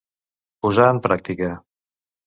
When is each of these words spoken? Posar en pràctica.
Posar 0.65 0.89
en 0.95 1.03
pràctica. 1.05 1.55